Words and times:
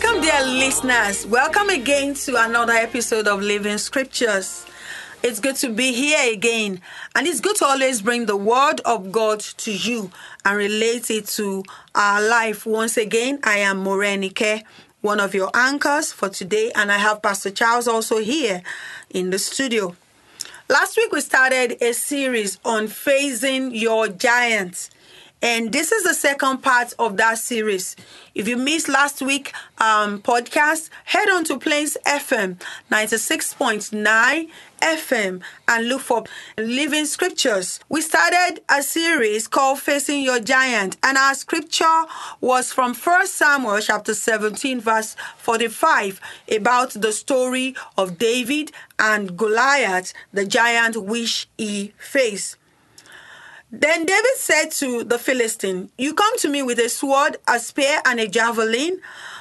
Welcome, 0.00 0.22
dear 0.22 0.46
listeners. 0.46 1.26
Welcome 1.26 1.70
again 1.70 2.14
to 2.14 2.36
another 2.36 2.72
episode 2.72 3.26
of 3.26 3.42
Living 3.42 3.78
Scriptures. 3.78 4.64
It's 5.24 5.40
good 5.40 5.56
to 5.56 5.70
be 5.70 5.92
here 5.92 6.32
again, 6.32 6.80
and 7.16 7.26
it's 7.26 7.40
good 7.40 7.56
to 7.56 7.64
always 7.64 8.00
bring 8.00 8.26
the 8.26 8.36
Word 8.36 8.80
of 8.84 9.10
God 9.10 9.40
to 9.40 9.72
you 9.72 10.12
and 10.44 10.56
relate 10.56 11.10
it 11.10 11.26
to 11.30 11.64
our 11.96 12.22
life. 12.22 12.64
Once 12.64 12.96
again, 12.96 13.40
I 13.42 13.58
am 13.58 13.82
Morenike, 13.84 14.62
one 15.00 15.18
of 15.18 15.34
your 15.34 15.50
anchors 15.52 16.12
for 16.12 16.28
today, 16.28 16.70
and 16.76 16.92
I 16.92 16.98
have 16.98 17.20
Pastor 17.20 17.50
Charles 17.50 17.88
also 17.88 18.18
here 18.18 18.62
in 19.10 19.30
the 19.30 19.38
studio. 19.40 19.96
Last 20.68 20.96
week, 20.96 21.10
we 21.10 21.20
started 21.22 21.82
a 21.82 21.92
series 21.92 22.60
on 22.64 22.86
facing 22.86 23.74
your 23.74 24.06
giants. 24.06 24.90
And 25.40 25.72
this 25.72 25.92
is 25.92 26.02
the 26.02 26.14
second 26.14 26.62
part 26.62 26.94
of 26.98 27.16
that 27.18 27.38
series. 27.38 27.94
If 28.34 28.48
you 28.48 28.56
missed 28.56 28.88
last 28.88 29.22
week 29.22 29.52
um, 29.78 30.20
podcast, 30.20 30.90
head 31.04 31.28
on 31.30 31.44
to 31.44 31.58
Plains 31.60 31.96
FM 32.04 32.60
96.9 32.90 34.48
FM 34.80 35.40
and 35.68 35.88
look 35.88 36.00
for 36.00 36.24
Living 36.56 37.04
Scriptures. 37.04 37.78
We 37.88 38.00
started 38.00 38.62
a 38.68 38.82
series 38.82 39.46
called 39.46 39.78
Facing 39.78 40.22
Your 40.22 40.40
Giant, 40.40 40.96
and 41.04 41.16
our 41.16 41.34
scripture 41.34 42.04
was 42.40 42.72
from 42.72 42.94
1 42.94 43.26
Samuel 43.28 43.80
chapter 43.80 44.14
17, 44.14 44.80
verse 44.80 45.14
45, 45.38 46.20
about 46.50 46.90
the 46.90 47.12
story 47.12 47.76
of 47.96 48.18
David 48.18 48.72
and 48.98 49.36
Goliath, 49.36 50.12
the 50.32 50.44
giant 50.44 50.96
which 50.96 51.48
he 51.56 51.92
faced. 51.96 52.56
Then 53.70 54.06
David 54.06 54.36
said 54.36 54.70
to 54.78 55.04
the 55.04 55.18
Philistine, 55.18 55.90
You 55.98 56.14
come 56.14 56.38
to 56.38 56.48
me 56.48 56.62
with 56.62 56.78
a 56.78 56.88
sword, 56.88 57.36
a 57.46 57.58
spear, 57.58 58.00
and 58.06 58.18
a 58.18 58.26
javelin, 58.26 59.00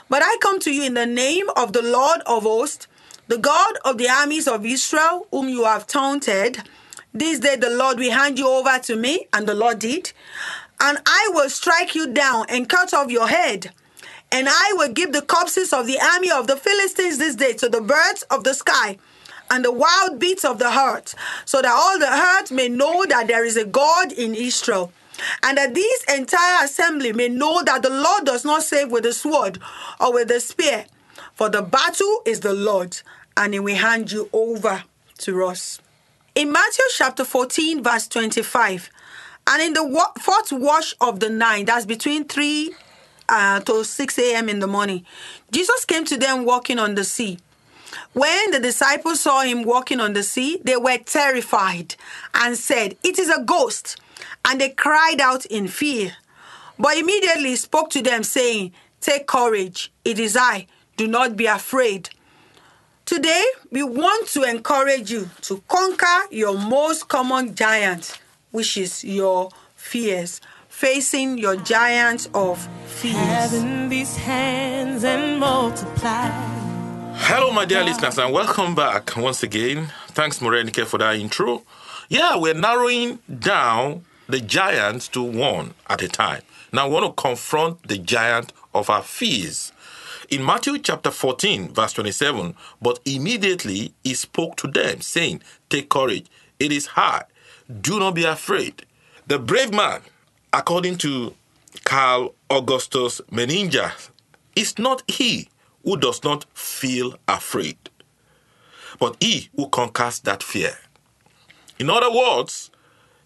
but 0.09 0.21
I 0.21 0.37
come 0.41 0.59
to 0.61 0.71
you 0.71 0.83
in 0.83 0.95
the 0.95 1.05
name 1.05 1.49
of 1.55 1.71
the 1.71 1.81
Lord 1.81 2.21
of 2.25 2.43
hosts, 2.43 2.87
the 3.29 3.37
God 3.37 3.77
of 3.85 3.97
the 3.97 4.09
armies 4.09 4.47
of 4.47 4.65
Israel, 4.65 5.27
whom 5.31 5.47
you 5.47 5.63
have 5.63 5.87
taunted. 5.87 6.63
This 7.13 7.39
day 7.39 7.55
the 7.55 7.69
Lord 7.69 7.99
will 7.99 8.11
hand 8.11 8.37
you 8.37 8.49
over 8.49 8.77
to 8.79 8.97
me, 8.97 9.27
and 9.31 9.47
the 9.47 9.55
Lord 9.55 9.79
did. 9.79 10.11
And 10.81 10.97
I 11.05 11.29
will 11.33 11.49
strike 11.49 11.95
you 11.95 12.11
down 12.11 12.47
and 12.49 12.67
cut 12.67 12.93
off 12.93 13.09
your 13.09 13.27
head. 13.27 13.71
And 14.29 14.49
I 14.49 14.73
will 14.75 14.91
give 14.91 15.13
the 15.13 15.21
corpses 15.21 15.71
of 15.71 15.87
the 15.87 15.99
army 16.01 16.29
of 16.29 16.47
the 16.47 16.57
Philistines 16.57 17.17
this 17.17 17.35
day 17.35 17.53
to 17.53 17.69
the 17.69 17.81
birds 17.81 18.23
of 18.23 18.43
the 18.43 18.53
sky 18.53 18.97
and 19.49 19.63
the 19.63 19.71
wild 19.71 20.19
beats 20.19 20.45
of 20.45 20.59
the 20.59 20.71
heart, 20.71 21.15
so 21.45 21.61
that 21.61 21.71
all 21.71 21.99
the 21.99 22.11
earth 22.11 22.51
may 22.51 22.69
know 22.69 23.05
that 23.05 23.27
there 23.27 23.45
is 23.45 23.57
a 23.57 23.65
God 23.65 24.11
in 24.11 24.35
Israel. 24.35 24.91
And 25.41 25.57
that 25.57 25.73
this 25.73 26.03
entire 26.03 26.65
assembly 26.65 27.11
may 27.11 27.27
know 27.27 27.63
that 27.63 27.81
the 27.81 27.89
Lord 27.89 28.25
does 28.25 28.45
not 28.45 28.61
save 28.61 28.91
with 28.91 29.03
the 29.03 29.13
sword 29.13 29.57
or 29.99 30.13
with 30.13 30.27
the 30.27 30.39
spear, 30.39 30.85
for 31.33 31.49
the 31.49 31.63
battle 31.63 32.21
is 32.25 32.41
the 32.41 32.53
Lord, 32.53 33.01
and 33.35 33.53
he 33.53 33.59
will 33.59 33.75
hand 33.75 34.11
you 34.11 34.29
over 34.31 34.83
to 35.19 35.45
us. 35.45 35.81
In 36.35 36.51
Matthew 36.51 36.85
chapter 36.95 37.25
14, 37.25 37.81
verse 37.83 38.07
25, 38.07 38.91
and 39.47 39.61
in 39.61 39.73
the 39.73 40.11
fourth 40.19 40.51
watch 40.51 40.93
of 41.01 41.19
the 41.19 41.29
night, 41.29 41.65
that's 41.67 41.85
between 41.85 42.25
3 42.25 42.75
uh, 43.29 43.59
to 43.61 43.83
6 43.83 44.19
a.m. 44.19 44.49
in 44.49 44.59
the 44.59 44.67
morning, 44.67 45.05
Jesus 45.51 45.85
came 45.85 46.05
to 46.05 46.17
them 46.17 46.45
walking 46.45 46.79
on 46.79 46.95
the 46.95 47.03
sea. 47.03 47.39
When 48.13 48.51
the 48.51 48.59
disciples 48.59 49.21
saw 49.21 49.41
him 49.41 49.63
walking 49.63 49.99
on 49.99 50.13
the 50.13 50.23
sea, 50.23 50.59
they 50.63 50.77
were 50.77 50.97
terrified 50.97 51.95
and 52.33 52.57
said, 52.57 52.97
It 53.03 53.19
is 53.19 53.29
a 53.29 53.43
ghost. 53.43 53.97
And 54.45 54.61
they 54.61 54.69
cried 54.69 55.19
out 55.21 55.45
in 55.45 55.67
fear. 55.67 56.15
But 56.79 56.97
immediately 56.97 57.49
he 57.49 57.55
spoke 57.55 57.89
to 57.91 58.01
them, 58.01 58.23
saying, 58.23 58.71
Take 59.01 59.27
courage, 59.27 59.91
it 60.03 60.19
is 60.19 60.35
I, 60.35 60.67
do 60.95 61.07
not 61.07 61.35
be 61.35 61.45
afraid. 61.45 62.09
Today, 63.05 63.45
we 63.71 63.83
want 63.83 64.27
to 64.29 64.43
encourage 64.43 65.11
you 65.11 65.29
to 65.43 65.63
conquer 65.69 66.27
your 66.29 66.57
most 66.57 67.07
common 67.07 67.55
giant, 67.55 68.19
which 68.51 68.77
is 68.77 69.03
your 69.03 69.49
fears. 69.75 70.41
Facing 70.67 71.37
your 71.37 71.55
giant 71.55 72.27
of 72.33 72.67
fears. 72.85 73.15
Having 73.15 73.89
these 73.89 74.15
hands 74.17 75.03
and 75.03 75.39
multiply. 75.39 76.66
Hello, 77.19 77.51
my 77.51 77.65
dear 77.65 77.83
listeners, 77.83 78.17
and 78.17 78.33
welcome 78.33 78.73
back 78.75 79.15
once 79.17 79.43
again. 79.43 79.91
Thanks, 80.09 80.39
Morenike, 80.39 80.85
for 80.85 80.97
that 80.97 81.15
intro. 81.15 81.63
Yeah, 82.09 82.37
we're 82.37 82.53
narrowing 82.53 83.19
down 83.39 84.05
the 84.27 84.39
giants 84.39 85.07
to 85.09 85.21
one 85.23 85.73
at 85.89 86.01
a 86.01 86.07
time. 86.07 86.41
Now, 86.71 86.87
we 86.87 86.93
want 86.93 87.17
to 87.17 87.21
confront 87.21 87.87
the 87.87 87.97
giant 87.97 88.53
of 88.73 88.89
our 88.89 89.03
fears. 89.03 89.71
In 90.29 90.45
Matthew 90.45 90.77
chapter 90.79 91.11
14, 91.11 91.73
verse 91.73 91.93
27, 91.93 92.55
but 92.81 92.99
immediately 93.05 93.93
he 94.03 94.13
spoke 94.13 94.55
to 94.57 94.67
them, 94.67 95.01
saying, 95.01 95.41
Take 95.69 95.89
courage, 95.89 96.27
it 96.59 96.71
is 96.71 96.87
hard, 96.87 97.23
do 97.81 97.99
not 97.99 98.15
be 98.15 98.23
afraid. 98.25 98.85
The 99.27 99.39
brave 99.39 99.73
man, 99.73 100.01
according 100.53 100.97
to 100.99 101.33
Karl 101.83 102.33
Augustus 102.49 103.21
Menninger, 103.31 103.91
is 104.55 104.77
not 104.79 105.03
he 105.07 105.49
who 105.87 105.95
does 105.95 106.21
not 106.21 106.43
feel 106.53 107.15
afraid, 107.29 107.77
but 108.99 109.15
he 109.21 109.47
who 109.55 109.69
conquers 109.69 110.19
that 110.19 110.43
fear. 110.43 110.77
In 111.79 111.89
other 111.89 112.11
words, 112.11 112.69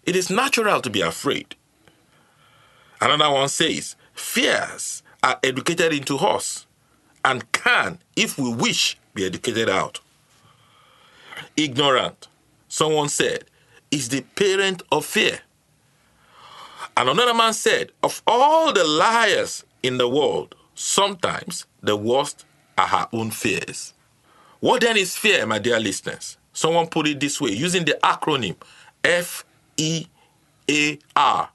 it 0.04 0.14
is 0.14 0.30
natural 0.30 0.80
to 0.80 0.88
be 0.88 1.00
afraid. 1.00 1.56
Another 3.00 3.34
one 3.34 3.48
says, 3.48 3.96
fears 4.14 5.02
are 5.24 5.40
educated 5.42 5.92
into 5.92 6.16
us 6.18 6.68
and 7.24 7.50
can, 7.50 7.98
if 8.14 8.38
we 8.38 8.54
wish, 8.54 8.96
be 9.12 9.26
educated 9.26 9.68
out. 9.68 9.98
Ignorant, 11.56 12.28
someone 12.68 13.08
said, 13.08 13.46
is 13.90 14.08
the 14.08 14.20
parent 14.36 14.84
of 14.92 15.04
fear. 15.04 15.40
And 16.96 17.08
another 17.08 17.34
man 17.34 17.54
said, 17.54 17.90
of 18.04 18.22
all 18.24 18.72
the 18.72 18.84
liars 18.84 19.64
in 19.82 19.98
the 19.98 20.08
world, 20.08 20.54
sometimes 20.76 21.66
the 21.82 21.96
worst 21.96 22.44
are 22.82 22.88
her 22.88 23.08
own 23.12 23.30
fears. 23.30 23.94
What 24.60 24.82
then 24.82 24.96
is 24.96 25.16
fear, 25.16 25.46
my 25.46 25.58
dear 25.58 25.78
listeners? 25.80 26.36
Someone 26.52 26.88
put 26.88 27.06
it 27.06 27.20
this 27.20 27.40
way 27.40 27.50
using 27.52 27.84
the 27.84 27.98
acronym 28.02 28.56
F 29.02 29.44
E 29.76 30.06
A 30.70 30.98
R, 31.16 31.48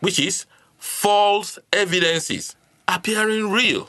which 0.00 0.18
is 0.18 0.46
false 0.78 1.58
evidences 1.72 2.56
appearing 2.88 3.50
real 3.50 3.88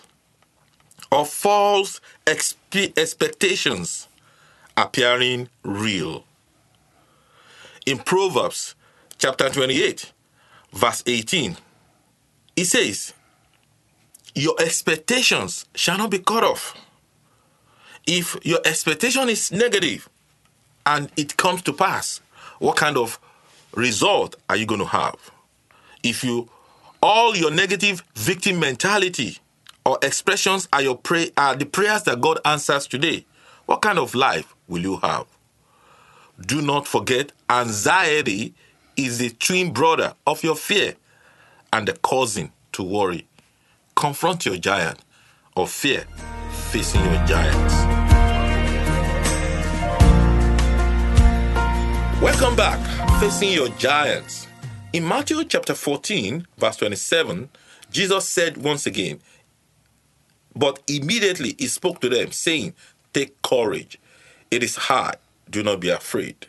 or 1.12 1.26
false 1.26 2.00
expe- 2.26 2.98
expectations 2.98 4.08
appearing 4.78 5.50
real. 5.64 6.24
In 7.86 7.98
Proverbs 8.00 8.76
chapter 9.18 9.50
28, 9.50 10.12
verse 10.72 11.04
18, 11.06 11.58
it 12.56 12.66
says, 12.66 13.14
Your 14.36 14.56
expectations 14.60 15.66
shall 15.76 15.98
not 15.98 16.10
be 16.10 16.20
cut 16.20 16.44
off. 16.44 16.76
If 18.08 18.36
your 18.44 18.60
expectation 18.66 19.30
is 19.30 19.52
negative 19.52 20.10
and 20.86 21.12
it 21.16 21.38
comes 21.38 21.62
to 21.64 21.74
pass, 21.74 22.20
what 22.60 22.76
kind 22.76 22.98
of 22.98 23.20
result 23.76 24.36
are 24.50 24.56
you 24.56 24.66
going 24.66 24.82
to 24.82 24.88
have? 24.88 25.16
If 26.04 26.24
you 26.24 26.50
all 27.02 27.36
your 27.36 27.52
negative 27.52 28.04
victim 28.16 28.60
mentality 28.60 29.38
or 29.86 30.00
expressions 30.02 30.68
are 30.74 30.82
your 30.82 30.98
pray 30.98 31.32
are 31.38 31.56
the 31.56 31.66
prayers 31.66 32.04
that 32.04 32.22
God 32.22 32.40
answers 32.46 32.88
today, 32.88 33.26
what 33.66 33.82
kind 33.82 34.00
of 34.00 34.16
life 34.16 34.56
will 34.68 34.82
you 34.82 34.98
have? 34.98 35.26
Do 36.46 36.62
not 36.62 36.88
forget 36.88 37.32
anxiety 37.50 38.54
is 38.98 39.20
the 39.20 39.30
twin 39.30 39.72
brother 39.72 40.14
of 40.26 40.44
your 40.44 40.56
fear 40.56 40.96
and 41.72 41.88
the 41.88 41.94
cousin 41.94 42.52
to 42.74 42.84
worry. 42.84 43.28
Confront 43.96 44.46
your 44.46 44.58
giant 44.58 45.00
of 45.56 45.70
fear 45.70 46.06
facing 46.74 47.04
your 47.06 47.26
giants. 47.26 47.74
Welcome 52.22 52.56
back, 52.56 52.80
facing 53.20 53.52
your 53.52 53.70
giants. 53.70 54.48
In 54.92 55.08
Matthew 55.08 55.44
chapter 55.46 55.76
14, 55.76 56.48
verse 56.58 56.78
27, 56.78 57.50
Jesus 57.92 58.28
said 58.28 58.58
once 58.58 58.88
again, 58.88 59.20
But 60.56 60.80
immediately 60.88 61.56
he 61.60 61.68
spoke 61.68 62.02
to 62.02 62.10
them, 62.10 62.32
saying, 62.32 62.74
Take 63.14 63.42
courage. 63.44 64.00
It 64.50 64.64
is 64.64 64.76
hard. 64.76 65.18
Do 65.50 65.62
not 65.62 65.80
be 65.80 65.90
afraid. 65.90 66.48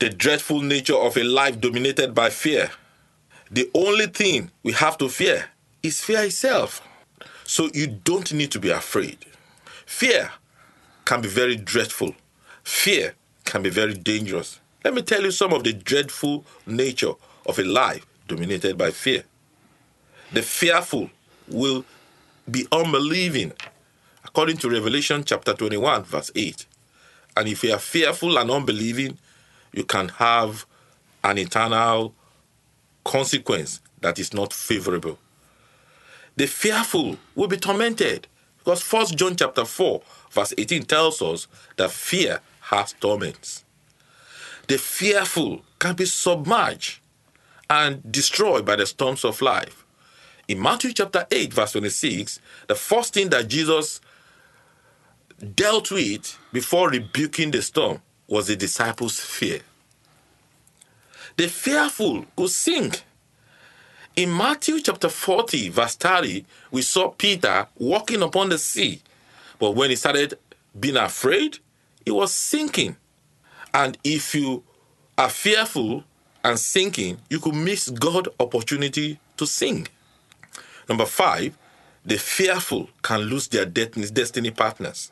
The 0.00 0.10
dreadful 0.10 0.60
nature 0.60 0.96
of 0.96 1.16
a 1.16 1.22
life 1.24 1.60
dominated 1.60 2.14
by 2.14 2.28
fear. 2.30 2.70
The 3.50 3.70
only 3.74 4.06
thing 4.06 4.50
we 4.62 4.72
have 4.72 4.98
to 4.98 5.08
fear 5.08 5.46
is 5.84 6.00
fear 6.00 6.24
itself. 6.24 6.82
So 7.44 7.70
you 7.74 7.86
don't 7.86 8.32
need 8.32 8.50
to 8.52 8.58
be 8.58 8.70
afraid. 8.70 9.18
Fear 9.86 10.32
can 11.04 11.20
be 11.20 11.28
very 11.28 11.56
dreadful. 11.56 12.14
Fear 12.64 13.14
can 13.44 13.62
be 13.62 13.70
very 13.70 13.94
dangerous. 13.94 14.58
Let 14.82 14.94
me 14.94 15.02
tell 15.02 15.22
you 15.22 15.30
some 15.30 15.52
of 15.52 15.62
the 15.62 15.74
dreadful 15.74 16.44
nature 16.66 17.12
of 17.46 17.58
a 17.58 17.64
life 17.64 18.06
dominated 18.26 18.78
by 18.78 18.90
fear. 18.90 19.24
The 20.32 20.42
fearful 20.42 21.10
will 21.48 21.84
be 22.50 22.66
unbelieving, 22.72 23.52
according 24.24 24.56
to 24.58 24.70
Revelation 24.70 25.22
chapter 25.24 25.52
21, 25.52 26.04
verse 26.04 26.30
8. 26.34 26.66
And 27.36 27.48
if 27.48 27.62
you 27.62 27.72
are 27.72 27.78
fearful 27.78 28.38
and 28.38 28.50
unbelieving, 28.50 29.18
you 29.72 29.84
can 29.84 30.08
have 30.08 30.64
an 31.22 31.38
eternal 31.38 32.14
consequence 33.04 33.80
that 34.00 34.18
is 34.18 34.32
not 34.32 34.52
favorable. 34.52 35.18
The 36.36 36.46
fearful 36.46 37.16
will 37.34 37.48
be 37.48 37.56
tormented 37.56 38.26
because 38.58 38.82
First 38.82 39.16
John 39.16 39.36
chapter 39.36 39.64
4 39.64 40.02
verse 40.30 40.54
18 40.56 40.84
tells 40.84 41.22
us 41.22 41.46
that 41.76 41.90
fear 41.90 42.40
has 42.60 42.94
torments. 42.94 43.64
The 44.66 44.78
fearful 44.78 45.62
can 45.78 45.94
be 45.94 46.06
submerged 46.06 47.00
and 47.68 48.10
destroyed 48.10 48.64
by 48.64 48.76
the 48.76 48.86
storms 48.86 49.24
of 49.24 49.40
life. 49.42 49.84
In 50.48 50.60
Matthew 50.60 50.92
chapter 50.92 51.26
8 51.30 51.52
verse 51.52 51.72
26, 51.72 52.40
the 52.68 52.74
first 52.74 53.14
thing 53.14 53.28
that 53.30 53.48
Jesus 53.48 54.00
dealt 55.54 55.90
with 55.90 56.38
before 56.52 56.90
rebuking 56.90 57.50
the 57.50 57.62
storm 57.62 58.00
was 58.26 58.46
the 58.46 58.56
disciples' 58.56 59.20
fear. 59.20 59.60
The 61.36 61.48
fearful 61.48 62.26
could 62.36 62.50
sink. 62.50 63.02
In 64.16 64.32
Matthew 64.32 64.78
chapter 64.78 65.08
40, 65.08 65.70
verse 65.70 65.96
30, 65.96 66.44
we 66.70 66.82
saw 66.82 67.08
Peter 67.08 67.66
walking 67.76 68.22
upon 68.22 68.48
the 68.48 68.58
sea. 68.58 69.02
But 69.58 69.72
when 69.72 69.90
he 69.90 69.96
started 69.96 70.38
being 70.78 70.96
afraid, 70.96 71.58
he 72.04 72.12
was 72.12 72.32
sinking. 72.32 72.94
And 73.72 73.98
if 74.04 74.32
you 74.36 74.62
are 75.18 75.28
fearful 75.28 76.04
and 76.44 76.56
sinking, 76.60 77.18
you 77.28 77.40
could 77.40 77.56
miss 77.56 77.90
God 77.90 78.28
opportunity 78.38 79.18
to 79.36 79.46
sing. 79.48 79.88
Number 80.88 81.06
five, 81.06 81.58
the 82.04 82.16
fearful 82.16 82.90
can 83.02 83.22
lose 83.22 83.48
their 83.48 83.64
destiny 83.66 84.52
partners. 84.52 85.10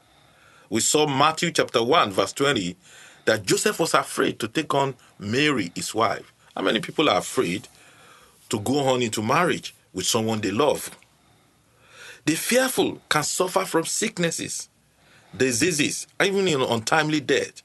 We 0.71 0.81
saw 0.81 1.09
Matthew 1.09 1.51
chapter 1.51 1.83
1, 1.83 2.13
verse 2.13 2.33
20, 2.35 2.77
that 3.25 3.45
Joseph 3.45 3.81
was 3.81 3.95
afraid 3.95 4.39
to 4.39 4.47
take 4.47 4.73
on 4.75 4.95
Mary, 5.19 5.73
his 5.75 5.93
wife. 5.93 6.33
How 6.55 6.63
many 6.63 6.79
people 6.79 7.11
are 7.11 7.19
afraid 7.19 7.67
to 8.53 8.61
go 8.61 8.81
on 8.81 9.01
into 9.01 9.23
marriage 9.23 9.75
with 9.95 10.05
someone 10.07 10.39
they 10.39 10.51
love? 10.51 10.91
The 12.27 12.35
fearful 12.35 13.01
can 13.09 13.23
suffer 13.25 13.65
from 13.65 13.87
sicknesses, 13.87 14.69
diseases, 15.35 16.07
even 16.23 16.47
in 16.47 16.61
untimely 16.61 17.21
death. 17.21 17.63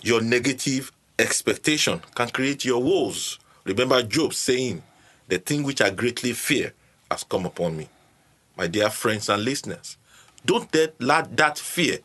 Your 0.00 0.22
negative 0.22 0.90
expectation 1.18 2.00
can 2.14 2.30
create 2.30 2.64
your 2.64 2.82
woes. 2.82 3.38
Remember 3.64 4.02
Job 4.02 4.32
saying, 4.32 4.82
The 5.28 5.36
thing 5.36 5.62
which 5.62 5.82
I 5.82 5.90
greatly 5.90 6.32
fear 6.32 6.72
has 7.10 7.22
come 7.22 7.44
upon 7.44 7.76
me. 7.76 7.90
My 8.56 8.66
dear 8.66 8.88
friends 8.88 9.28
and 9.28 9.44
listeners, 9.44 9.98
don't 10.46 10.74
let 10.98 11.36
that 11.36 11.58
fear 11.58 11.98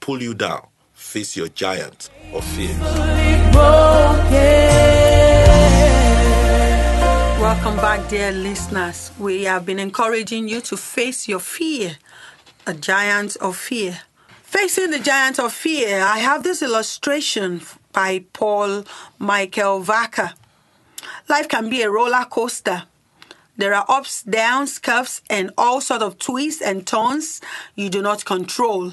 pull 0.00 0.22
you 0.22 0.34
down. 0.34 0.66
Face 0.92 1.34
your 1.34 1.48
giant 1.48 2.10
of 2.34 2.44
fear. 2.44 2.76
Back, 7.82 8.08
dear 8.08 8.30
listeners. 8.30 9.10
We 9.18 9.42
have 9.42 9.66
been 9.66 9.80
encouraging 9.80 10.46
you 10.46 10.60
to 10.60 10.76
face 10.76 11.26
your 11.26 11.40
fear, 11.40 11.96
a 12.64 12.74
giant 12.74 13.34
of 13.38 13.56
fear. 13.56 14.02
Facing 14.44 14.92
the 14.92 15.00
giant 15.00 15.40
of 15.40 15.52
fear, 15.52 16.00
I 16.00 16.18
have 16.18 16.44
this 16.44 16.62
illustration 16.62 17.60
by 17.92 18.24
Paul 18.34 18.84
Michael 19.18 19.82
Wacker. 19.82 20.34
Life 21.28 21.48
can 21.48 21.68
be 21.68 21.82
a 21.82 21.90
roller 21.90 22.24
coaster. 22.24 22.84
There 23.56 23.74
are 23.74 23.84
ups, 23.88 24.22
downs, 24.22 24.78
curves, 24.78 25.20
and 25.28 25.50
all 25.58 25.80
sort 25.80 26.02
of 26.02 26.20
twists 26.20 26.62
and 26.62 26.86
turns 26.86 27.40
you 27.74 27.90
do 27.90 28.00
not 28.00 28.24
control. 28.24 28.92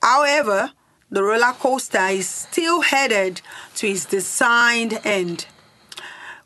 However, 0.00 0.70
the 1.10 1.24
roller 1.24 1.54
coaster 1.54 2.06
is 2.06 2.28
still 2.28 2.82
headed 2.82 3.42
to 3.74 3.88
its 3.88 4.04
designed 4.04 5.00
end. 5.02 5.46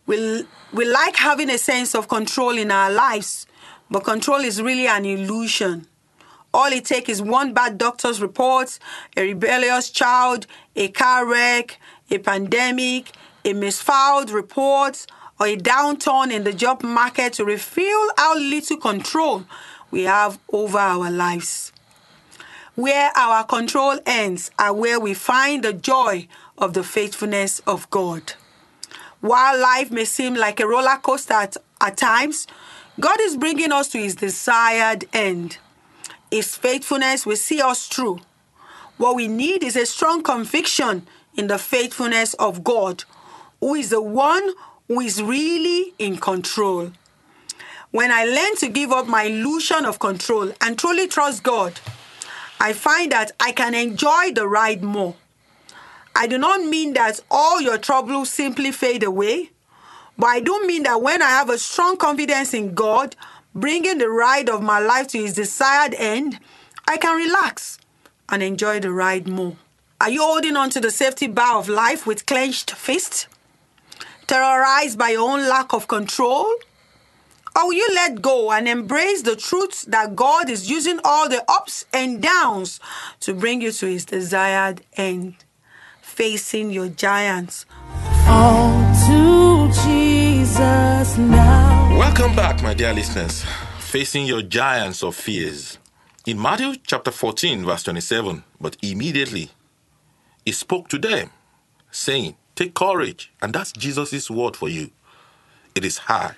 We, 0.06 0.44
we 0.72 0.84
like 0.84 1.16
having 1.16 1.50
a 1.50 1.58
sense 1.58 1.94
of 1.94 2.08
control 2.08 2.56
in 2.56 2.70
our 2.70 2.90
lives, 2.90 3.46
but 3.90 4.04
control 4.04 4.40
is 4.40 4.62
really 4.62 4.86
an 4.86 5.04
illusion. 5.04 5.86
All 6.54 6.72
it 6.72 6.84
takes 6.84 7.08
is 7.08 7.20
one 7.20 7.52
bad 7.52 7.76
doctor's 7.76 8.22
report, 8.22 8.78
a 9.16 9.22
rebellious 9.22 9.90
child, 9.90 10.46
a 10.76 10.88
car 10.88 11.26
wreck, 11.26 11.78
a 12.10 12.18
pandemic, 12.18 13.12
a 13.44 13.52
misfiled 13.52 14.32
report, 14.32 15.06
or 15.40 15.48
a 15.48 15.56
downturn 15.56 16.32
in 16.32 16.44
the 16.44 16.52
job 16.52 16.82
market 16.82 17.34
to 17.34 17.44
reveal 17.44 18.08
how 18.16 18.38
little 18.38 18.76
control 18.76 19.44
we 19.90 20.04
have 20.04 20.38
over 20.52 20.78
our 20.78 21.10
lives. 21.10 21.72
Where 22.74 23.10
our 23.16 23.44
control 23.44 23.98
ends 24.06 24.50
are 24.58 24.72
where 24.72 25.00
we 25.00 25.14
find 25.14 25.64
the 25.64 25.72
joy 25.72 26.28
of 26.56 26.74
the 26.74 26.84
faithfulness 26.84 27.60
of 27.66 27.90
God. 27.90 28.34
While 29.20 29.58
life 29.60 29.90
may 29.90 30.04
seem 30.04 30.34
like 30.34 30.60
a 30.60 30.66
roller 30.66 30.98
coaster 31.02 31.34
at, 31.34 31.56
at 31.80 31.96
times, 31.96 32.46
God 33.00 33.20
is 33.20 33.36
bringing 33.36 33.72
us 33.72 33.88
to 33.88 33.98
His 33.98 34.14
desired 34.14 35.04
end. 35.12 35.58
His 36.30 36.54
faithfulness 36.56 37.26
will 37.26 37.36
see 37.36 37.60
us 37.60 37.86
through. 37.86 38.20
What 38.96 39.16
we 39.16 39.28
need 39.28 39.62
is 39.62 39.76
a 39.76 39.86
strong 39.86 40.22
conviction 40.22 41.06
in 41.36 41.46
the 41.48 41.58
faithfulness 41.58 42.34
of 42.34 42.64
God, 42.64 43.04
who 43.60 43.74
is 43.74 43.90
the 43.90 44.02
one 44.02 44.52
who 44.88 45.00
is 45.00 45.22
really 45.22 45.92
in 45.98 46.16
control. 46.16 46.92
When 47.90 48.10
I 48.10 48.24
learn 48.24 48.56
to 48.56 48.68
give 48.68 48.92
up 48.92 49.06
my 49.06 49.24
illusion 49.24 49.84
of 49.84 49.98
control 49.98 50.52
and 50.60 50.78
truly 50.78 51.08
trust 51.08 51.42
God, 51.42 51.80
I 52.58 52.72
find 52.72 53.12
that 53.12 53.32
I 53.38 53.52
can 53.52 53.74
enjoy 53.74 54.32
the 54.32 54.48
ride 54.48 54.82
more. 54.82 55.14
I 56.18 56.26
do 56.26 56.38
not 56.38 56.62
mean 56.64 56.94
that 56.94 57.20
all 57.30 57.60
your 57.60 57.76
troubles 57.76 58.30
simply 58.30 58.72
fade 58.72 59.02
away, 59.02 59.50
but 60.16 60.28
I 60.28 60.40
do 60.40 60.66
mean 60.66 60.84
that 60.84 61.02
when 61.02 61.20
I 61.20 61.28
have 61.28 61.50
a 61.50 61.58
strong 61.58 61.98
confidence 61.98 62.54
in 62.54 62.72
God, 62.72 63.14
bringing 63.54 63.98
the 63.98 64.08
ride 64.08 64.48
of 64.48 64.62
my 64.62 64.78
life 64.78 65.08
to 65.08 65.18
His 65.18 65.34
desired 65.34 65.94
end, 65.98 66.40
I 66.88 66.96
can 66.96 67.18
relax 67.18 67.78
and 68.30 68.42
enjoy 68.42 68.80
the 68.80 68.92
ride 68.92 69.28
more. 69.28 69.56
Are 70.00 70.08
you 70.08 70.22
holding 70.22 70.56
on 70.56 70.70
to 70.70 70.80
the 70.80 70.90
safety 70.90 71.26
bar 71.26 71.58
of 71.58 71.68
life 71.68 72.06
with 72.06 72.24
clenched 72.24 72.70
fists? 72.70 73.26
Terrorized 74.26 74.98
by 74.98 75.10
your 75.10 75.30
own 75.30 75.46
lack 75.46 75.74
of 75.74 75.86
control? 75.86 76.46
Or 77.54 77.66
will 77.66 77.74
you 77.74 77.88
let 77.94 78.22
go 78.22 78.52
and 78.52 78.66
embrace 78.66 79.20
the 79.20 79.36
truth 79.36 79.84
that 79.88 80.16
God 80.16 80.48
is 80.48 80.70
using 80.70 80.98
all 81.04 81.28
the 81.28 81.44
ups 81.46 81.84
and 81.92 82.22
downs 82.22 82.80
to 83.20 83.34
bring 83.34 83.60
you 83.60 83.70
to 83.72 83.86
His 83.86 84.06
desired 84.06 84.80
end? 84.96 85.36
Facing 86.16 86.70
your 86.70 86.88
giants. 86.88 87.66
All 88.26 88.72
to 89.06 89.68
Jesus 89.84 91.18
now. 91.18 91.98
Welcome 91.98 92.34
back, 92.34 92.62
my 92.62 92.72
dear 92.72 92.94
listeners. 92.94 93.44
Facing 93.78 94.24
your 94.24 94.40
giants 94.40 95.02
of 95.02 95.14
fears. 95.14 95.78
In 96.24 96.40
Matthew 96.40 96.76
chapter 96.86 97.10
14, 97.10 97.66
verse 97.66 97.82
27, 97.82 98.42
but 98.58 98.78
immediately 98.80 99.50
he 100.42 100.52
spoke 100.52 100.88
to 100.88 100.98
them, 100.98 101.28
saying, 101.90 102.34
Take 102.54 102.72
courage. 102.72 103.30
And 103.42 103.52
that's 103.52 103.72
Jesus' 103.72 104.30
word 104.30 104.56
for 104.56 104.70
you. 104.70 104.90
It 105.74 105.84
is 105.84 105.98
high. 105.98 106.36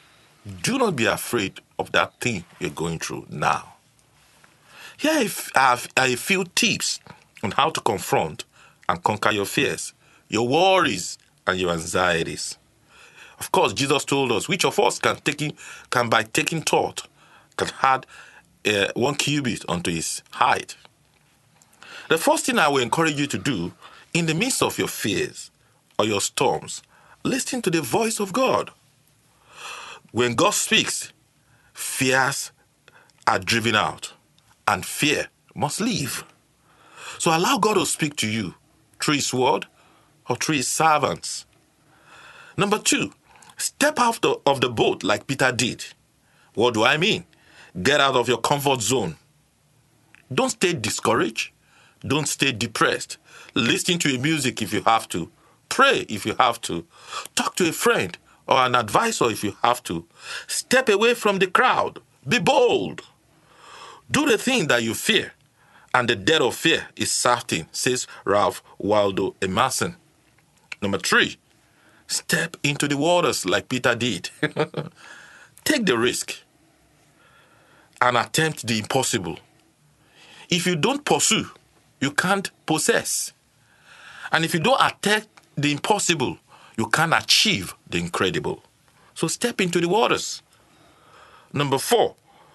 Do 0.63 0.79
not 0.79 0.97
be 0.97 1.07
afraid 1.07 1.61
of 1.79 1.93
that 1.93 2.19
thing 2.21 2.45
you're 2.59 2.71
going 2.71 2.99
through 2.99 3.27
now. 3.31 3.75
Here 4.97 5.13
I 5.13 5.31
have 5.55 5.89
a 5.97 6.17
few 6.17 6.45
tips 6.57 6.99
on 7.45 7.53
how 7.53 7.71
to 7.71 7.81
confront 7.81 8.45
and 8.89 9.03
conquer 9.03 9.33
your 9.33 9.47
fears, 9.47 9.95
your 10.29 10.49
worries, 10.49 11.19
and 11.47 11.59
your 11.61 11.73
anxieties. 11.73 12.59
Of 13.39 13.53
course, 13.53 13.73
Jesus 13.73 14.05
told 14.05 14.33
us 14.33 14.49
which 14.49 14.65
of 14.65 14.79
us 14.81 14.99
can 14.99 15.17
taking 15.17 15.57
can 15.91 16.09
by 16.09 16.25
taking 16.25 16.63
thought 16.63 17.07
can 17.57 17.71
add 17.83 18.07
uh, 18.67 18.89
one 18.95 19.15
cubit 19.15 19.65
unto 19.69 19.91
his 19.91 20.23
height. 20.33 20.77
The 22.09 22.19
first 22.19 22.47
thing 22.47 22.59
I 22.59 22.69
will 22.69 22.83
encourage 22.83 23.19
you 23.19 23.27
to 23.29 23.39
do 23.39 23.73
in 24.15 24.27
the 24.27 24.35
midst 24.35 24.63
of 24.63 24.79
your 24.79 24.89
fears 24.89 25.51
or 25.99 26.07
your 26.07 26.21
storms, 26.21 26.83
listen 27.25 27.63
to 27.63 27.71
the 27.71 27.83
voice 27.83 28.21
of 28.21 28.33
God. 28.33 28.71
When 30.13 30.35
God 30.35 30.55
speaks, 30.55 31.13
fears 31.75 32.53
are 33.27 33.39
driven 33.39 33.75
out, 33.75 34.13
and 34.67 34.87
fear 34.87 35.29
must 35.55 35.81
leave. 35.81 36.25
So 37.19 37.37
allow 37.37 37.59
God 37.59 37.75
to 37.75 37.87
speak 37.87 38.17
to 38.17 38.29
you 38.29 38.55
through 39.09 39.15
His 39.15 39.33
word 39.33 39.65
or 40.29 40.37
through 40.37 40.57
His 40.57 40.69
servants. 40.69 41.47
Number 42.59 42.79
two, 42.79 43.15
step 43.57 43.99
out 43.99 44.23
of 44.45 44.61
the 44.61 44.69
boat 44.69 45.03
like 45.03 45.27
Peter 45.27 45.51
did. 45.51 45.83
What 46.53 46.75
do 46.75 46.85
I 46.85 46.99
mean? 46.99 47.25
Get 47.83 48.03
out 48.03 48.17
of 48.17 48.29
your 48.29 48.37
comfort 48.37 48.83
zone. 48.83 49.17
Don't 50.31 50.51
stay 50.51 50.75
discouraged. 50.75 51.53
Don't 52.07 52.29
stay 52.29 52.53
depressed. 52.53 53.17
Listen 53.55 53.99
to 54.01 54.19
music 54.19 54.61
if 54.61 54.75
you 54.75 54.83
have 54.83 55.09
to. 55.09 55.31
Pray 55.71 56.05
if 56.11 56.27
you 56.27 56.35
have 56.39 56.61
to. 56.63 56.85
Talk 57.35 57.55
to 57.57 57.69
a 57.71 57.73
friend 57.73 58.19
or 58.47 58.59
an 58.59 58.75
advisor 58.75 59.31
if 59.31 59.43
you 59.43 59.57
have 59.63 59.83
to. 59.85 60.05
Step 60.47 60.91
away 60.91 61.15
from 61.15 61.39
the 61.39 61.47
crowd. 61.47 62.01
Be 62.29 62.39
bold. 62.41 63.01
Do 64.11 64.27
the 64.27 64.37
thing 64.37 64.67
that 64.67 64.83
you 64.83 64.93
fear. 64.93 65.33
And 65.95 66.09
the 66.09 66.17
death 66.17 66.43
of 66.43 66.55
fear 66.55 66.89
is 66.97 67.11
certain, 67.11 67.67
says 67.73 68.07
Ralph 68.25 68.63
Waldo 68.79 69.35
Emerson. 69.41 69.97
Number 70.83 70.99
three, 70.99 71.37
step 72.07 72.57
into 72.63 72.87
the 72.89 72.97
waters 72.97 73.45
like 73.47 73.69
Peter 73.69 73.95
did. 73.95 74.31
Take 75.65 75.87
the 75.87 75.99
risk 75.99 76.37
and 78.01 78.17
attempt 78.17 78.67
the 78.67 78.79
impossible. 78.79 79.39
If 80.49 80.67
you 80.67 80.77
don't 80.77 81.05
pursue, 81.05 81.51
you 82.01 82.13
can't 82.13 82.51
possess. 82.65 83.33
And 84.31 84.45
if 84.45 84.55
you 84.55 84.61
don't 84.61 84.81
attempt 84.81 85.29
the 85.57 85.73
impossible, 85.73 86.39
you 86.77 86.87
can't 86.89 87.13
achieve 87.13 87.75
the 87.89 87.99
incredible. 87.99 88.63
So 89.15 89.27
step 89.27 89.61
into 89.61 89.81
the 89.81 89.89
waters. 89.89 90.43
Number 91.53 91.79
four, 91.79 92.15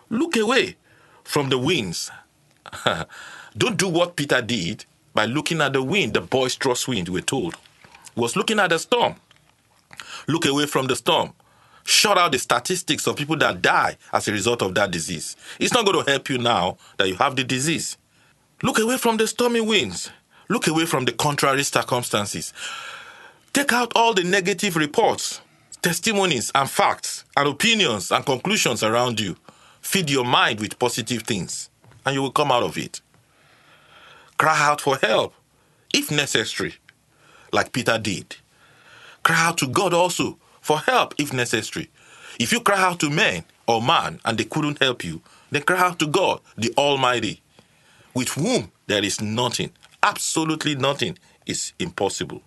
look 0.09 0.37
away 0.37 0.77
from 1.23 1.49
the 1.49 1.57
winds. 1.57 2.09
don't 3.57 3.77
do 3.77 3.87
what 3.87 4.15
Peter 4.15 4.41
did 4.41 4.85
by 5.13 5.25
looking 5.25 5.61
at 5.61 5.73
the 5.73 5.83
wind, 5.83 6.13
the 6.13 6.21
boisterous 6.21 6.87
wind, 6.87 7.09
we're 7.09 7.21
told. 7.21 7.55
He 8.15 8.21
was 8.21 8.35
looking 8.35 8.59
at 8.59 8.69
the 8.69 8.79
storm. 8.79 9.15
Look 10.27 10.45
away 10.45 10.65
from 10.65 10.87
the 10.87 10.95
storm. 10.95 11.33
Shut 11.85 12.17
out 12.17 12.31
the 12.31 12.39
statistics 12.39 13.07
of 13.07 13.17
people 13.17 13.35
that 13.37 13.61
die 13.61 13.97
as 14.11 14.27
a 14.27 14.31
result 14.31 14.61
of 14.61 14.73
that 14.75 14.91
disease. 14.91 15.35
It's 15.59 15.73
not 15.73 15.85
going 15.85 16.03
to 16.03 16.09
help 16.09 16.29
you 16.29 16.37
now 16.37 16.77
that 16.97 17.07
you 17.07 17.15
have 17.15 17.35
the 17.35 17.43
disease. 17.43 17.97
Look 18.61 18.79
away 18.79 18.97
from 18.97 19.17
the 19.17 19.27
stormy 19.27 19.59
winds. 19.59 20.09
Look 20.49 20.67
away 20.67 20.85
from 20.85 21.05
the 21.05 21.11
contrary 21.11 21.63
circumstances. 21.63 22.53
Take 23.51 23.73
out 23.73 23.91
all 23.95 24.13
the 24.13 24.23
negative 24.23 24.75
reports, 24.77 25.41
testimonies, 25.81 26.51
and 26.55 26.69
facts, 26.69 27.25
and 27.35 27.47
opinions 27.47 28.11
and 28.11 28.25
conclusions 28.25 28.81
around 28.83 29.19
you. 29.19 29.35
Feed 29.81 30.09
your 30.09 30.25
mind 30.25 30.59
with 30.61 30.79
positive 30.79 31.23
things, 31.23 31.69
and 32.05 32.15
you 32.15 32.21
will 32.21 32.31
come 32.31 32.51
out 32.51 32.63
of 32.63 32.77
it. 32.77 33.01
Cry 34.37 34.57
out 34.59 34.81
for 34.81 34.97
help, 34.97 35.33
if 35.93 36.11
necessary, 36.11 36.75
like 37.51 37.71
Peter 37.71 37.97
did. 37.97 38.37
Cry 39.23 39.47
out 39.47 39.57
to 39.59 39.67
God 39.67 39.93
also 39.93 40.37
for 40.61 40.79
help, 40.79 41.13
if 41.17 41.31
necessary. 41.31 41.89
If 42.39 42.51
you 42.51 42.59
cry 42.61 42.81
out 42.81 42.99
to 43.01 43.09
men 43.09 43.43
or 43.67 43.81
man 43.81 44.19
and 44.25 44.37
they 44.37 44.43
couldn't 44.43 44.81
help 44.81 45.03
you, 45.03 45.21
then 45.51 45.61
cry 45.61 45.79
out 45.79 45.99
to 45.99 46.07
God, 46.07 46.41
the 46.57 46.73
Almighty 46.77 47.41
with 48.13 48.29
whom 48.29 48.71
there 48.87 49.03
is 49.03 49.21
nothing, 49.21 49.71
absolutely 50.01 50.75
nothing 50.75 51.17
is 51.45 51.73
impossible. 51.79 52.41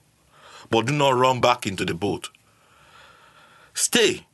But 0.71 0.87
do 0.87 0.93
not 0.93 1.15
run 1.15 1.41
back 1.41 1.67
into 1.67 1.85
the 1.85 1.95
boat. 1.95 2.31
Stay 3.75 4.27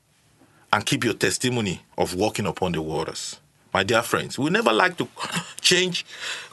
and 0.72 0.86
keep 0.86 1.04
your 1.04 1.14
testimony 1.14 1.82
of 1.98 2.14
walking 2.14 2.46
upon 2.46 2.72
the 2.72 2.82
waters. 2.82 3.38
My 3.72 3.82
dear 3.82 4.02
friends, 4.02 4.38
we 4.38 4.50
never 4.50 4.72
like 4.72 4.98
to 4.98 5.08
change, 5.60 6.04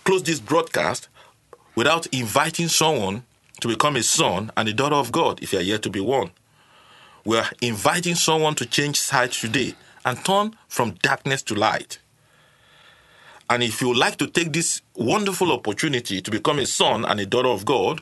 close 0.04 0.24
this 0.24 0.40
broadcast 0.40 1.10
without 1.76 2.08
inviting 2.08 2.70
someone 2.70 3.24
to 3.60 3.68
become 3.68 3.98
a 3.98 4.04
son 4.04 4.52
and 4.56 4.70
a 4.70 4.74
daughter 4.74 4.96
of 4.96 5.12
God 5.12 5.42
if 5.44 5.52
you 5.52 5.60
are 5.60 5.64
yet 5.64 5.82
to 5.84 5.90
be 5.90 6.00
one. 6.00 6.32
We 7.26 7.38
are 7.38 7.50
inviting 7.62 8.16
someone 8.16 8.56
to 8.56 8.66
change 8.66 9.00
sides 9.00 9.40
today 9.40 9.76
and 10.06 10.24
turn 10.24 10.56
from 10.70 10.92
darkness 11.02 11.42
to 11.44 11.56
light. 11.56 12.00
And 13.50 13.64
if 13.64 13.82
you 13.82 13.94
like 13.94 14.18
to 14.18 14.28
take 14.28 14.54
this 14.54 14.82
wonderful 14.96 15.52
opportunity 15.52 16.22
to 16.22 16.32
become 16.32 16.60
a 16.60 16.66
son 16.66 17.04
and 17.04 17.20
a 17.20 17.26
daughter 17.26 17.50
of 17.50 17.66
God, 17.66 18.02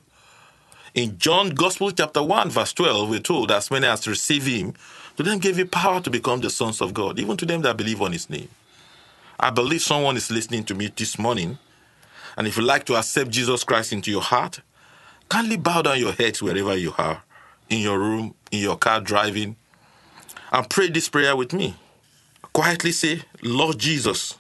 in 0.94 1.18
John 1.18 1.52
Gospel 1.52 1.92
chapter 1.92 2.22
1, 2.22 2.50
verse 2.50 2.74
12, 2.74 3.10
we're 3.10 3.20
told, 3.20 3.52
as 3.52 3.72
many 3.72 3.88
as 3.88 4.08
receive 4.08 4.46
him, 4.46 4.74
to 5.16 5.24
them 5.24 5.40
gave 5.40 5.58
you 5.58 5.66
power 5.66 6.02
to 6.02 6.10
become 6.10 6.42
the 6.42 6.50
sons 6.50 6.82
of 6.82 6.94
God, 6.94 7.20
even 7.20 7.38
to 7.38 7.46
them 7.46 7.62
that 7.62 7.78
believe 7.78 8.02
on 8.02 8.12
his 8.12 8.30
name. 8.30 8.50
I 9.40 9.52
believe 9.52 9.82
someone 9.82 10.18
is 10.18 10.32
listening 10.32 10.64
to 10.66 10.76
me 10.76 10.92
this 10.96 11.20
morning. 11.20 11.60
And 12.38 12.48
if 12.48 12.58
you'd 12.58 12.66
like 12.66 12.86
to 12.86 12.96
accept 12.96 13.32
Jesus 13.32 13.64
Christ 13.64 13.94
into 13.94 14.12
your 14.12 14.22
heart, 14.22 14.62
kindly 15.30 15.58
bow 15.58 15.84
down 15.84 16.00
your 16.00 16.14
heads 16.14 16.42
wherever 16.42 16.76
you 16.76 16.94
are, 16.98 17.24
in 17.70 17.80
your 17.80 18.00
room, 18.00 18.36
in 18.52 18.60
your 18.60 18.78
car 18.78 19.02
driving, 19.02 19.56
and 20.52 20.70
pray 20.70 20.90
this 20.90 21.10
prayer 21.10 21.36
with 21.36 21.54
me. 21.54 21.76
Quietly 22.54 22.92
say, 22.92 23.22
Lord 23.44 23.78
Jesus, 23.78 24.36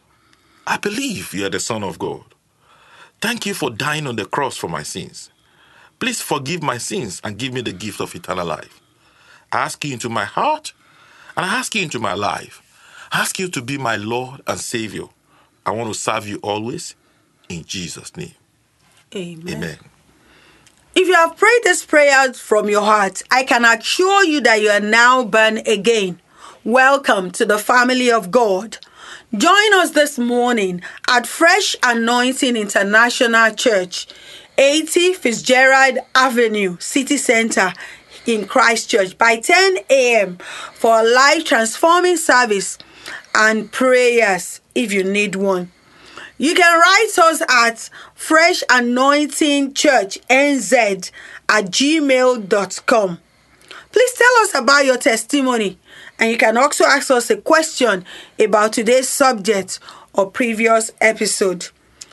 I 0.66 0.78
believe 0.78 1.34
you 1.34 1.46
are 1.46 1.50
the 1.50 1.60
Son 1.60 1.84
of 1.84 2.00
God. 2.00 2.24
Thank 3.22 3.46
you 3.46 3.54
for 3.54 3.70
dying 3.70 4.08
on 4.08 4.16
the 4.16 4.26
cross 4.26 4.58
for 4.58 4.68
my 4.70 4.84
sins. 4.84 5.32
Please 6.00 6.22
forgive 6.22 6.64
my 6.64 6.78
sins 6.78 7.22
and 7.24 7.38
give 7.38 7.54
me 7.54 7.62
the 7.62 7.74
gift 7.74 8.02
of 8.02 8.16
eternal 8.16 8.46
life. 8.48 8.82
I 9.52 9.60
ask 9.60 9.84
you 9.86 9.94
into 9.94 10.10
my 10.10 10.26
heart 10.26 10.74
and 11.36 11.46
I 11.46 11.56
ask 11.58 11.74
you 11.76 11.84
into 11.84 12.00
my 12.00 12.14
life. 12.14 12.62
Ask 13.12 13.40
you 13.40 13.48
to 13.50 13.62
be 13.62 13.78
my 13.78 13.96
Lord 13.96 14.42
and 14.48 14.60
Savior. 14.60 15.06
I 15.66 15.72
want 15.72 15.94
to 15.94 16.00
serve 16.00 16.28
you 16.28 16.38
always 16.38 16.96
in 17.50 17.64
Jesus' 17.64 18.16
name. 18.16 18.34
Amen. 19.16 19.56
Amen. 19.56 19.78
If 20.96 21.08
you 21.08 21.14
have 21.14 21.38
prayed 21.38 21.62
this 21.64 21.86
prayer 21.86 22.34
from 22.34 22.70
your 22.70 22.82
heart, 22.82 23.22
I 23.32 23.44
can 23.44 23.64
assure 23.64 24.24
you 24.24 24.42
that 24.42 24.62
you 24.62 24.70
are 24.70 24.80
now 24.80 25.24
born 25.24 25.60
again. 25.60 26.20
Welcome 26.64 27.32
to 27.32 27.46
the 27.46 27.58
family 27.58 28.12
of 28.12 28.32
God. 28.32 28.78
Join 29.32 29.74
us 29.76 29.92
this 29.92 30.18
morning 30.18 30.82
at 31.08 31.28
Fresh 31.28 31.76
Anointing 31.84 32.56
International 32.58 33.54
Church, 33.54 34.08
80 34.58 35.14
Fitzgerald 35.14 36.00
Avenue, 36.16 36.78
City 36.80 37.18
Center 37.18 37.74
in 38.26 38.48
Christchurch 38.48 39.18
by 39.18 39.38
10 39.38 39.78
a.m. 39.90 40.38
for 40.74 41.00
a 41.00 41.04
life 41.04 41.46
transforming 41.46 42.18
service 42.18 42.78
and 43.34 43.72
prayers 43.72 44.62
if 44.76 44.92
you 44.92 45.04
need 45.04 45.36
one. 45.36 45.72
You 46.38 46.54
can 46.54 46.80
write 46.80 47.18
us 47.18 47.42
at 47.50 47.90
Fresh 48.14 48.64
Anointing 48.70 49.74
Church 49.74 50.20
NZ 50.30 51.12
at 51.50 51.66
gmail.com. 51.66 53.20
Please 53.92 54.14
tell 54.14 54.44
us 54.44 54.54
about 54.56 54.86
your 54.86 54.98
testimony 54.98 55.80
and 56.20 56.32
you 56.32 56.38
can 56.38 56.58
also 56.58 56.86
ask 56.86 57.10
us 57.12 57.30
a 57.30 57.38
question 57.38 58.06
about 58.40 58.74
today's 58.74 59.10
subject 59.10 59.80
or 60.14 60.30
previous 60.30 60.92
episode. 61.02 61.68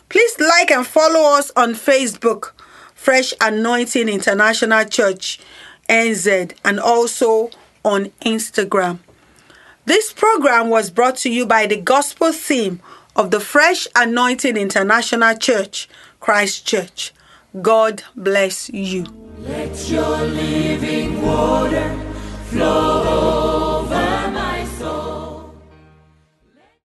Please 0.08 0.38
like 0.38 0.70
and 0.70 0.86
follow 0.86 1.36
us 1.36 1.50
on 1.56 1.74
Facebook, 1.74 2.52
Fresh 2.94 3.34
Anointing 3.40 4.08
International 4.08 4.84
Church, 4.84 5.40
NZ, 5.88 6.54
and 6.64 6.78
also 6.78 7.50
on 7.84 8.06
Instagram. 8.24 8.98
This 9.86 10.14
program 10.14 10.70
was 10.70 10.88
brought 10.90 11.16
to 11.18 11.30
you 11.30 11.44
by 11.44 11.66
the 11.66 11.76
gospel 11.76 12.32
theme 12.32 12.80
of 13.14 13.30
the 13.30 13.38
Fresh 13.38 13.86
Anointing 13.94 14.56
International 14.56 15.36
Church, 15.36 15.88
Christchurch. 16.20 17.12
God 17.60 18.02
bless 18.16 18.70
you. 18.70 19.04
Let 19.40 19.88
your 19.90 20.22
living 20.22 21.20
water 21.20 22.00
flow 22.46 23.63